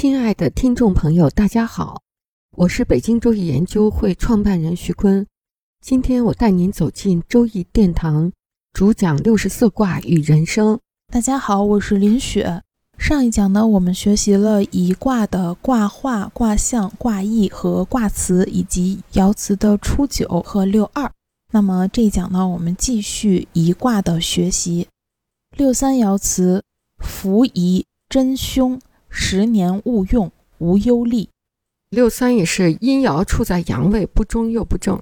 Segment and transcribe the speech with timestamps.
[0.00, 2.02] 亲爱的听众朋友，大家好，
[2.52, 5.26] 我是北京周易研究会创办人徐坤。
[5.80, 8.30] 今天我带您走进周易殿堂，
[8.72, 10.78] 主讲六十四卦与人生。
[11.12, 12.62] 大家好，我是林雪。
[12.96, 21.10] 上一讲呢，我们学习了一卦的卦画、卦象、卦意和卦辞，以及爻辞的初九和六二。
[21.52, 24.86] 那么这一讲呢，我们继续一卦的学习。
[25.56, 26.62] 六三爻辞：
[26.98, 28.80] 福宜真凶。
[29.08, 31.28] 十年勿用，无忧虑。
[31.90, 35.00] 六三也是阴爻处在阳位，不中又不正，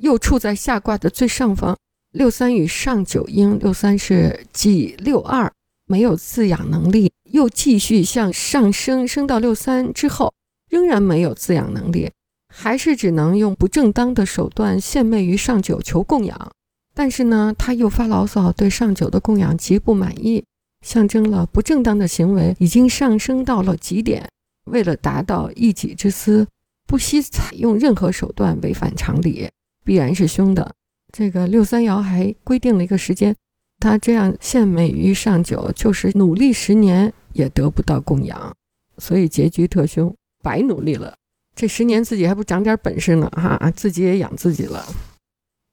[0.00, 1.76] 又处在下卦的最上方。
[2.10, 5.52] 六三与上九应，六三是继六二
[5.86, 10.32] 没有自养能力，又继续向上升，升到六三之后，
[10.68, 12.10] 仍然没有自养能力，
[12.54, 16.52] 还是只能用不正当的手段献媚于上九求供养。
[16.94, 20.44] 但是呢，他又发牢骚，对上九的供养极不满意。
[20.84, 24.28] 象征了不正当的行为已经上升到了极点，
[24.70, 26.46] 为了达到一己之私，
[26.86, 29.48] 不惜采用任何手段，违反常理，
[29.82, 30.74] 必然是凶的。
[31.10, 33.34] 这个六三爻还规定了一个时间，
[33.80, 38.54] 他这样献美于上九，就是努力十年也得不到供养，
[38.98, 41.14] 所以结局特凶，白努力了。
[41.56, 44.84] 这十年自己还不长点本事呢，哈，自己也养自己了。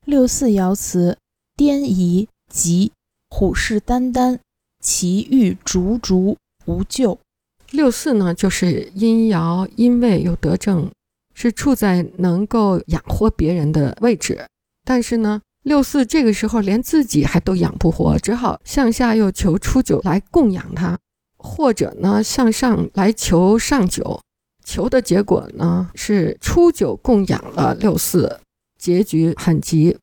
[0.05, 1.17] 六四爻辞：
[1.57, 2.91] 颠夷吉，
[3.29, 4.39] 虎视眈眈。
[4.81, 7.17] 其欲逐逐无咎。
[7.71, 10.91] 六四呢，就是阴爻阴位又得正，
[11.33, 14.45] 是处在能够养活别人的位置。
[14.83, 20.97] 但是呢，六四这个时候连自己还都养不活，只好向下又求初九来供养他，
[21.37, 24.19] 或者呢向上来求上九。
[24.65, 28.39] 求的结果呢是初九供养了六四，
[28.77, 29.97] 结局很急。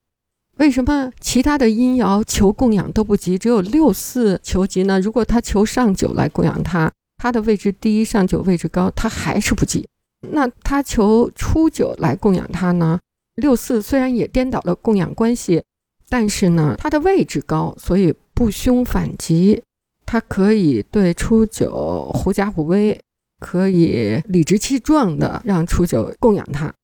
[0.58, 5.00] 为什么其他的阴爻求供养都不急，只有六四求急呢？
[5.00, 9.88] 如果他求上九来供养他，他的位置低，上九位置高，他还是不急。
[10.32, 12.98] 那他求初九来供养他呢？
[13.36, 15.62] 六四虽然也颠倒了供养关系，
[16.08, 19.62] 但是呢，他的位置高，所以不凶反吉，
[20.04, 23.00] 他可以对初九狐假虎威，
[23.38, 26.74] 可以理直气壮的让初九供养他。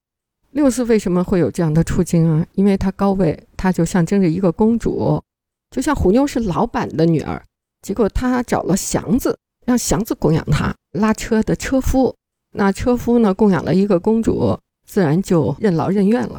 [0.53, 2.47] 六四为什么会有这样的处境啊？
[2.55, 5.23] 因为他高位，她就象征着一个公主，
[5.71, 7.43] 就像虎妞是老板的女儿，
[7.81, 12.15] 结果他找了祥子，让祥子供养他，拉车的车夫。
[12.53, 16.39] 那车夫呢，供养了一个公主，自然就任劳任怨了。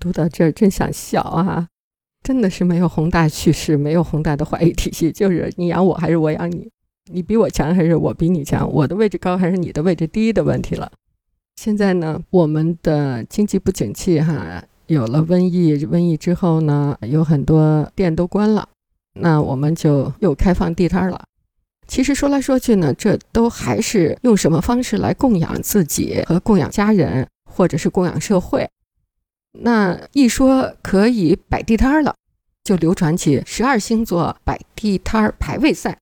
[0.00, 1.68] 读到这儿真想笑啊！
[2.24, 6.68] 真的是没有宏大叙事，没有宏大的话语体系，就是你养我还是我养你，
[7.12, 10.90] 你比我强还是我比你强，我的位置高还是你的位置低的问题了。
[11.54, 18.68] 现在呢，我们的经济不景气，哈，有了瘟疫，瘟疫之后呢，有很多店都关了，
[19.14, 21.24] 那我们就又开放地摊了。
[21.86, 28.68] 其实说来说去呢，这都还是用什么方式来供养自己和供养家人，或者是供养社会。
[29.60, 32.14] 那一说可以摆地摊了，
[32.64, 35.98] 就流传起十二星座摆地摊排位赛，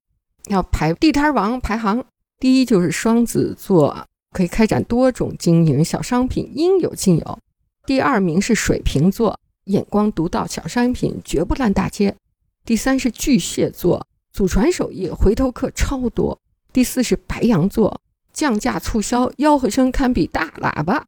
[0.49, 2.05] 要排地摊王排行，
[2.39, 4.07] 第一就是双子座。
[4.35, 7.39] 可以开展多种经营，小商品应有尽有。
[7.85, 12.17] 第二名是水瓶座，眼光独到，小商品绝不烂大街。
[12.65, 16.41] 第三是巨蟹座，祖传手艺，回头客超多。
[16.73, 18.01] 第四是白羊座，
[18.33, 21.07] 降价促销，吆喝声堪比大喇叭。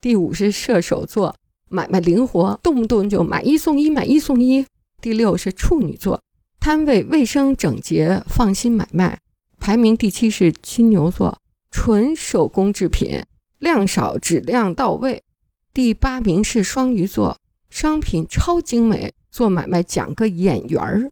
[0.00, 1.34] 第五是射手座，
[1.68, 4.66] 买卖灵活，动不动就买一送一，买一送一。
[5.00, 6.22] 第六是处女座，
[6.60, 9.18] 摊位卫生整洁，放心买卖。
[9.58, 11.38] 排名第七是金牛座。
[11.70, 13.22] 纯手工制品，
[13.58, 15.22] 量少质量到位。
[15.72, 17.38] 第八名是双鱼座，
[17.70, 21.08] 商品超精美，做买卖讲个眼缘儿。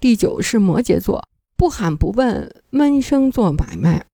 [0.00, 1.28] 第九是摩羯座，
[1.58, 4.06] 不喊不问，闷声做买卖。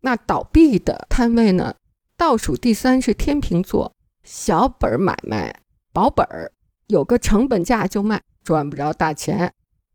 [0.00, 1.74] 那倒闭的摊位呢？
[2.16, 3.94] 倒数第三是天平座，
[4.24, 5.54] 小本买卖，
[5.92, 6.50] 保本儿，
[6.86, 9.52] 有个成本价就卖，赚不着大钱。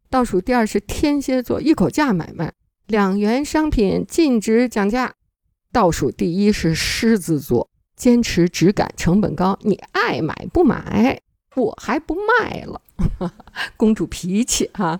[0.08, 2.54] 倒数第二是天蝎座，一口价买卖，
[2.86, 5.16] 两元商品禁止讲价。
[5.72, 7.71] 倒数第一是狮子座，
[8.02, 11.20] 坚持质感，成本高，你爱买不买，
[11.56, 12.82] 我还不卖了。
[13.78, 15.00] 公主脾气哈。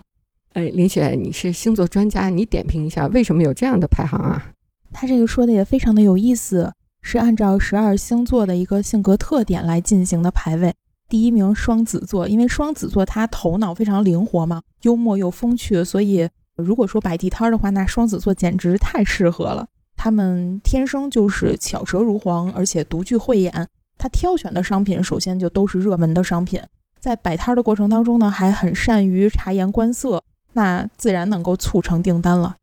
[0.52, 4.52] 哎，林雪，你是星座专家，你点评一下为什么有这样的排行啊？
[4.92, 6.72] 他这个说的也非常的有意思，
[7.02, 10.72] 是按照十二星座的一个性格特点来进行的排位。
[11.08, 19.66] 第一名双子座，因为双子座他头脑非常灵活嘛，幽默又风趣，所以如果说摆地摊的话，那双子座简直太适合了。
[20.02, 23.68] 他们天生就是巧舌如簧，而且独具慧眼。
[23.96, 26.60] 他挑选的商品首先就都是热门的商品，
[26.98, 30.20] 在摆摊的过程当中呢，还很善于察言观色。
[30.54, 32.56] 那自然能够促成订单了。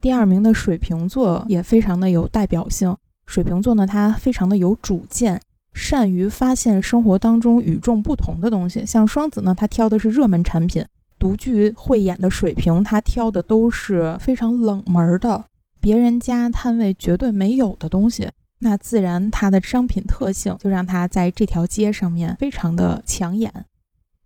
[0.00, 2.96] 第二名的水瓶座也非常的有代表性。
[3.26, 5.38] 水瓶座呢，他非常的有主见，
[5.74, 8.86] 善于发现生活当中与众不同的东西。
[8.86, 10.82] 像双子呢，他挑的是热门产品；
[11.18, 15.44] 独具慧眼的水瓶，他挑的都是非常冷门的，
[15.86, 18.28] 别人家摊位绝对没有的东西。
[18.58, 23.66] 那自然它的商品特性就让它在这条街上面非常的抢眼。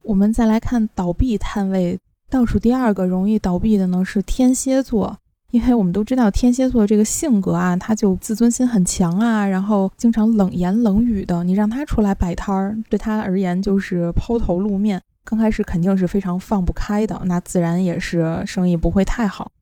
[0.04, 1.98] 我们再来看倒闭摊位。
[2.30, 5.18] 倒数第二个容易倒闭的呢是天蝎座，
[5.50, 11.44] 因为我们都知道天蝎座这个性格啊，他就自尊心很强啊，然后经常冷言冷语的。
[11.44, 19.52] 你让他出来摆摊儿，对他而言就是抛头露面，刚开始肯定是非常放不开的，那自然也是生意不会太好。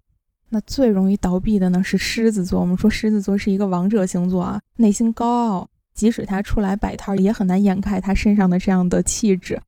[0.50, 9.60] 那最容易倒闭的呢是狮子座，我们说狮子座是一个王者星座啊，内心高傲，即使他出来摆摊，也很难掩盖他身上的这样的气质。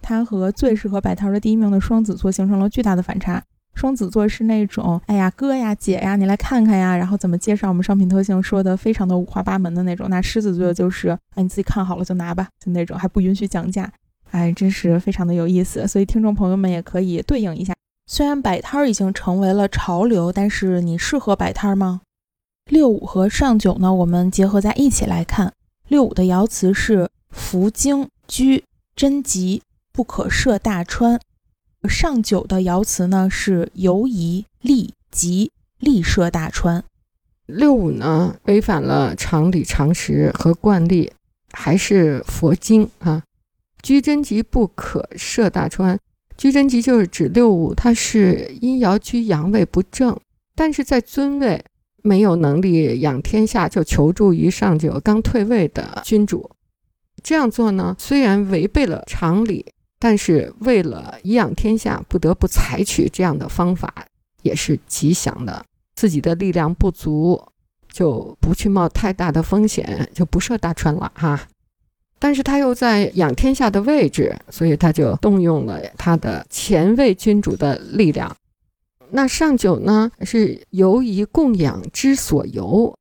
[0.00, 3.42] 他和最适合摆摊的第一名的双子座形成了巨大的反差。
[3.74, 10.10] 双子座是那种，哎呀，哥呀，姐呀，你来看看呀，然后怎么介绍我们商品特性，说的非常的五花八门的那种。
[10.10, 13.90] 那狮子座就是，哎，你自己看好了就拿吧，就那种，还不允许讲价。
[14.32, 15.86] 哎，真是非常的有意思。
[15.86, 17.72] 所以听众朋友们也可以对应一下。
[18.08, 22.00] 虽然摆摊儿已经成为了潮流，但是你适合摆摊儿吗？
[22.68, 23.94] 六五和上九呢？
[23.94, 25.52] 我们结合在一起来看。
[25.86, 28.64] 六五的爻辞是福经居
[28.96, 29.62] 贞吉。
[29.90, 31.20] 不可涉大川。
[31.88, 36.84] 上九的爻辞呢是犹疑利吉利涉大川。
[37.46, 41.12] 六五呢违反了常理常识和惯例，
[41.50, 43.24] 还是佛经啊。
[43.82, 45.98] 居贞吉不可涉大川。
[46.38, 50.18] 居贞吉就是指六五，他是阴爻居阳位不正，
[50.54, 51.62] 但是在尊位
[52.02, 56.50] 没有能力养天下，就求助于上九刚退位的君主。
[57.22, 59.66] 这样做呢，虽然违背了常理。
[60.00, 63.92] 但是为了颐养天下，不得不采取这样的方法，
[64.42, 65.64] 也是吉祥的。
[65.96, 67.42] 自己的力量不足，
[67.92, 71.48] 就不去冒太大的风险，就不设大川了哈。
[72.18, 78.36] 但是他又在养天下的位置，所以他就动用了他的前位君主的力量。
[79.10, 82.94] 那上九呢，是由于供养之所由，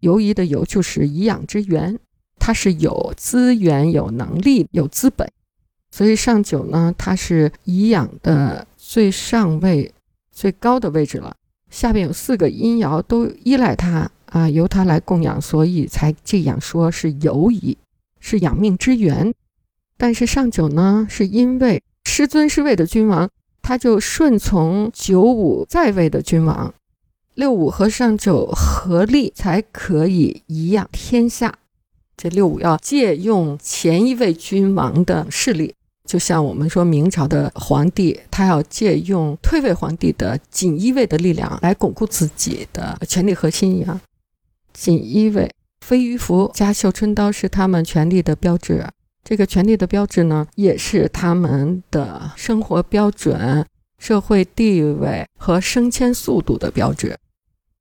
[0.00, 1.98] 由于的由就是颐养之源，
[2.38, 5.30] 他是有资源、有能力、有资本。
[5.94, 9.92] 所以上九呢，它是颐养的最上位、
[10.32, 11.36] 最高的位置了。
[11.68, 17.76] 下边有四个阴爻都依赖它啊，由它来供养，所以才这样说是游移，
[18.22, 19.34] 是养命之源。
[19.98, 23.28] 但是上九呢，是因为师尊是位的君王，
[23.60, 26.72] 他就顺从九五在位的君王，
[27.34, 31.54] 六五和上九合力才可以颐养天下。
[32.16, 35.74] 这六五要借用前一位君王的势力。
[36.04, 44.00] 就像我们说明朝的皇帝，他要借用退位皇帝的锦衣卫的力量来巩固自己的权力核心一样。
[44.72, 45.48] 锦衣卫
[45.92, 48.88] 飞鱼服加绣春刀是他们权力的标志，
[49.22, 53.66] 这个权力的标志呢，也是他们的生活标准、
[53.98, 57.14] 社会地位和升迁速度的标志。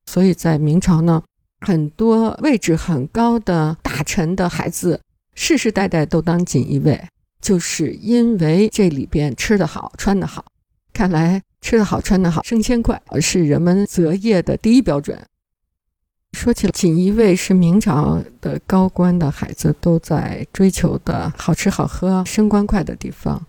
[0.06, 1.24] 所以在明朝呢，
[1.62, 5.00] 很多位置很高的大臣的孩子，
[5.34, 7.01] 世世代代都当锦衣卫。
[7.39, 10.44] 就是因为这里边吃得好、穿得好，
[10.91, 15.18] 看来吃得好、穿得好、升迁快，是人们择业的第一标准。
[16.38, 23.46] 说起，锦衣卫是明朝的高官的孩子都在追求的好吃好喝、升官快的地方。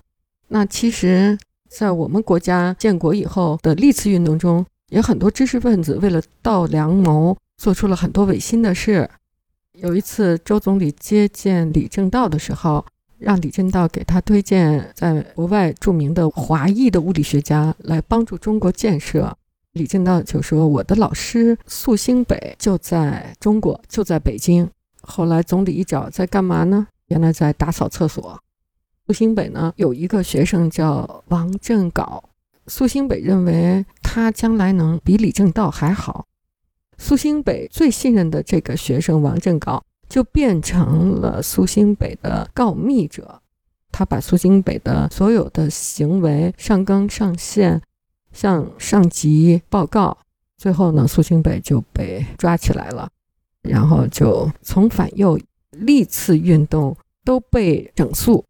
[0.48, 1.38] 那其实，
[1.70, 9.08] 在我们国家建国以后的历次运动中，有很多知识分子为了盗良谋，做出了很多违心的事。
[9.72, 12.84] 有一次，周总理接见李政道的时候。
[13.22, 19.36] 让李政道给他推荐在国外著名的华裔的物理学家来帮助中国建设。
[19.72, 24.68] 李政道就说：“我的老师苏兴北就在中国，就在北京。”
[25.02, 26.86] 后来总理一找，在干嘛呢？
[27.08, 28.40] 原来在打扫厕所。
[29.06, 32.22] 苏兴北呢有一个学生叫王振镐，
[32.66, 36.26] 苏兴北认为他将来能比李政道还好。
[36.98, 39.82] 苏兴北最信任的这个学生王振镐。
[40.08, 43.40] 就变成了苏兴北的告密者，
[43.90, 47.80] 他把苏兴北的所有的行为上纲上线，
[48.32, 50.16] 向上级报告，
[50.56, 53.08] 最后呢，苏清北就被抓起来了，
[53.62, 55.38] 然后就从反右
[55.70, 58.44] 历次运动都被整肃。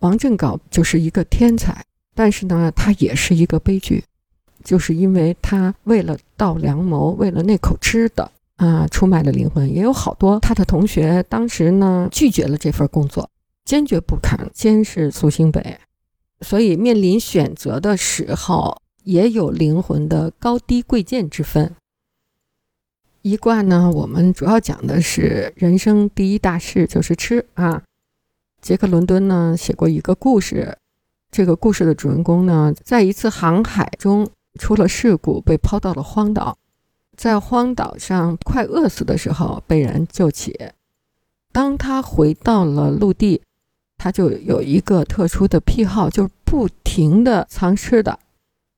[0.00, 4.04] 王振镐就是一个天才，但是呢，他也是一个悲剧，
[4.62, 9.68] 就是因为他为了盗良谋，为了那口吃的啊，出卖了灵魂。
[9.74, 13.28] 也有好多他的同学当时呢拒绝了这份工作，
[13.64, 15.78] 坚决不肯监视苏新北，
[16.40, 21.74] 所以面临选择的时候，也有灵魂的高低贵贱之分。
[23.22, 27.82] 一卦呢，我们主要讲的是人生第一大事就是吃啊。
[28.62, 30.78] 杰克·伦敦呢写过一个故事，
[31.30, 34.28] 这个故事的主人公呢，在一次航海中
[34.58, 36.56] 出了事故，被抛到了荒岛，
[37.16, 40.56] 在荒岛上快饿死的时候被人救起。
[41.52, 43.42] 当他回到了陆地，
[43.98, 48.18] 他就有一个特殊的癖好，就是不停地藏吃的。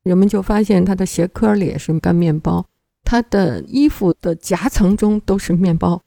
[0.02, 2.66] 人们就发现他的鞋壳里也是干面包，
[3.04, 6.02] 他的衣服的夹层中都是面包。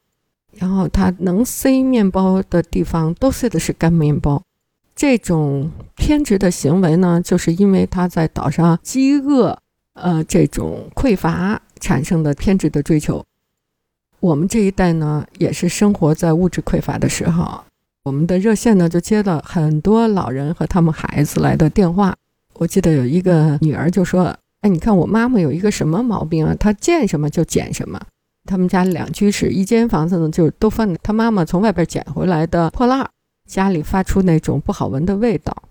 [0.55, 4.43] 然后他能塞面包的地方都塞的是干面包，
[4.96, 9.58] 这种偏执的行为呢，就是因为他在岛上饥饿，
[9.93, 13.25] 呃，这种匮乏产生的偏执的追求。
[14.20, 17.63] 我们这一代呢，也是生活在物质匮乏的时候，
[18.04, 22.14] 我们的热线呢就接了很多老人和他们孩子来的电话。
[22.56, 26.54] 我记得有一个女儿就说：“哎，你看我妈妈有一个什么毛病啊？
[26.60, 28.00] 她见什么就捡什么。”
[28.46, 33.10] 他们家两居室，一间房子呢，就都放他妈妈从外边捡回来的破烂，
[33.48, 35.64] 家里发出那种不好闻的味道。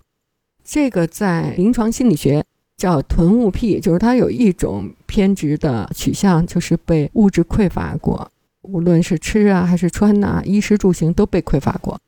[0.63, 2.43] 这个在临床心理学
[2.75, 8.31] 叫囤物癖，就是他有一种偏执的取向，就是被物质匮乏过，
[8.63, 11.99] 无论是吃啊还是穿呐，衣食住行都被匮乏过，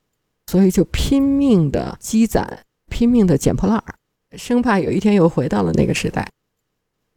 [0.47, 2.59] 所以就拼命的积攒，
[2.89, 3.95] 拼命的捡破烂儿，
[4.37, 6.27] 生怕有一天又回到了那个时代。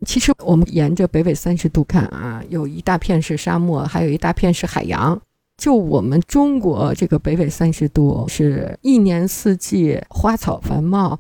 [0.07, 5.21] 其实我们沿着北纬三十度看啊，有一大片是沙漠，还有一大片是海洋。
[5.57, 11.19] 就我们中国这个北纬三十度，是一年四季花草繁茂。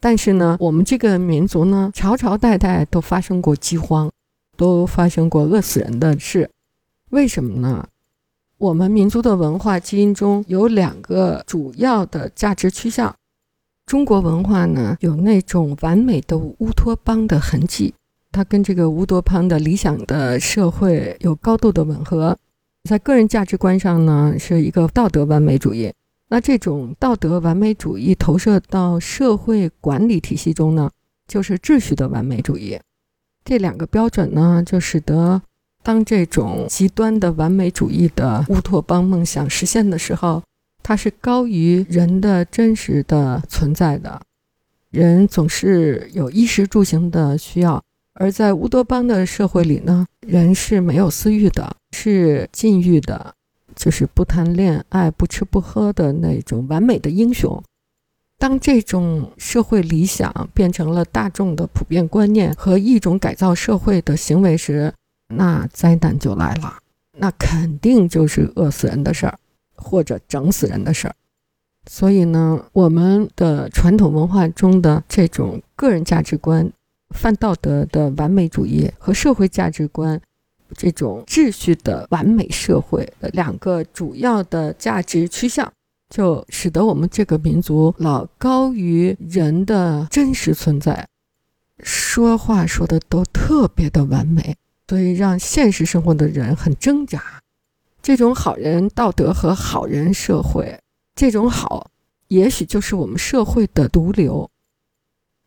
[0.00, 4.10] 但是呢，我们这个民族呢，朝朝代代都发生过饥荒，
[4.56, 6.50] 都发生过饿死人的事。
[7.10, 7.86] 为什么呢？
[8.62, 13.12] 我们民族的文化基因中有两个主要的价值趋向。
[13.86, 17.92] 中国文化呢，有那种完美的乌托邦的痕迹，
[18.30, 22.38] 它跟这个乌托邦的理想的社会有高度的吻合。
[22.88, 25.92] 在个人价值观上呢，是一个道德完美主义。
[26.28, 30.88] 那这种道德完美主义投射到社会管理体系中呢，
[31.26, 32.78] 就是秩序的完美主义。
[33.44, 35.42] 这两个标准呢，就使得
[35.82, 40.42] 当这种极端的完美主义的乌托邦梦想实现的时候。
[40.84, 44.20] 它是高于人的真实的存在的，
[44.90, 47.80] 人总是有衣食住行的需要，
[48.14, 53.32] 而在乌托邦的社会里呢，人是没有私欲的，是禁欲的，
[53.76, 57.62] 就是不谈恋爱、不吃不喝的那种完美的英雄。
[58.36, 64.92] 当这种社会理想变成了大众的普遍观念和一种改造社会的行为时，
[65.36, 66.78] 那灾难就来了，
[67.18, 69.38] 那肯定就是饿死人的事儿。
[69.74, 71.14] 或者整死人的事儿，
[71.90, 76.70] 所以呢，我们的传统文化中的这种个人价值观、
[77.10, 80.20] 泛道德的完美主义和社会价值观
[80.76, 85.72] 这种秩序的完美社会的两个主要的价值趋向，
[86.08, 91.08] 就使得我们这个民族老高于人的真实存在，
[91.82, 94.54] 说话说的都特别的完美，
[94.88, 97.40] 所以让现实生活的人很挣扎。
[98.02, 100.78] 这种好人道德和好人社会，
[101.14, 101.90] 这种好，
[102.28, 104.50] 也许就是我们社会的毒瘤。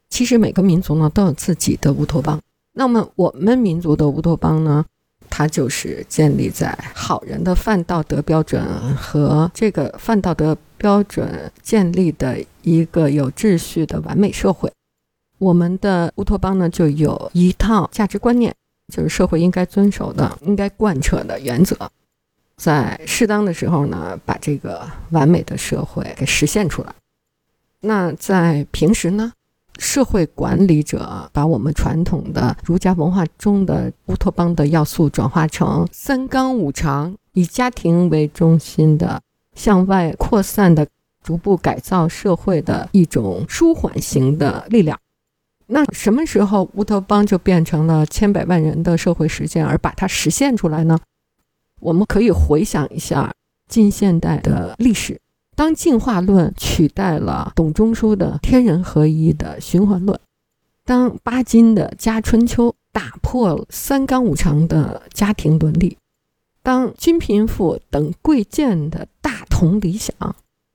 [0.09, 2.39] 其实每个民族呢都有自己的乌托邦。
[2.73, 4.85] 那么我们民族的乌托邦呢，
[5.29, 8.63] 它就是建立在好人的泛道德标准
[8.95, 14.71] 和这个泛道德标准建立的一个有秩序的完美社会。
[15.37, 18.55] 我们的乌托邦呢，就有一套价值观念，
[18.93, 21.75] 就是社会应该遵守的、应该贯彻的原则。
[22.57, 26.93] 在适当的时候呢，把这个完美的社会给实现出来。
[27.81, 29.33] 那在平时呢，
[29.77, 39.21] 社会管理者把我们传统的儒家文化中的乌托邦的要素转化成三纲五常，以家庭为中心的
[39.53, 40.87] 向外扩散的、
[41.21, 44.97] 逐步改造社会的一种舒缓型的力量。
[45.67, 50.99] 那什么时候乌托邦就变成了千百万人的社会实践，而把它实现出来呢？
[51.79, 53.33] 我们可以回想一下
[53.67, 55.19] 近现代的历史，
[55.55, 60.19] 当进化论取代了董仲舒的天人合一的循环论，
[60.83, 65.97] 当巴金的《家春秋》打破三纲五常的家庭伦理，
[66.61, 70.15] 当均贫富等贵贱的大同理想，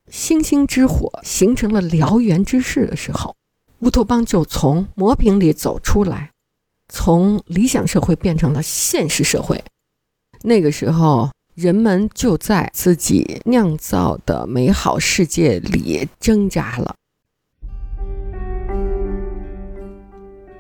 [0.09, 3.37] 星星之火形成了燎原之势的时候，
[3.81, 6.33] 乌托邦就从磨平里走出来，
[6.91, 9.65] 从理想社会变成了现实社会。
[10.43, 16.95] 那个时候，人们就在自己酿造的美好世界里挣扎了。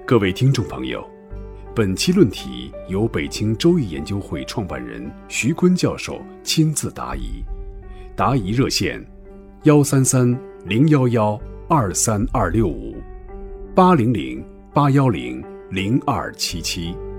[0.07, 1.07] 各位听众朋友，
[1.75, 7.45] 本期论题由北京周易研究会创办人徐坤教授亲自答疑，
[8.17, 9.05] 答疑热线：
[9.65, 10.35] 幺三三
[10.65, 12.97] 零幺幺二三二六五
[13.73, 17.10] 八零零八幺零零二七七。